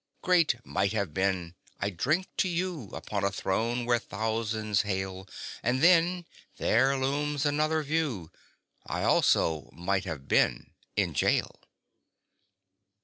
Great 0.23 0.55
"Might 0.65 0.93
Have 0.93 1.13
Been," 1.13 1.53
I 1.79 1.91
drink 1.91 2.25
to 2.37 2.47
you 2.49 2.89
Upon 2.91 3.23
a 3.23 3.31
throne 3.31 3.85
where 3.85 3.99
thousands 3.99 4.81
hail 4.81 5.27
And 5.61 5.83
then 5.83 6.25
there 6.57 6.97
looms 6.97 7.45
another 7.45 7.83
view 7.83 8.31
I 8.83 9.03
also 9.03 9.69
"might 9.73 10.05
have 10.05 10.27
been" 10.27 10.71
in 10.95 11.13
jail. 11.13 11.59